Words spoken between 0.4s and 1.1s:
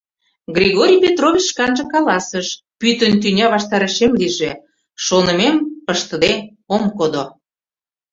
Григорий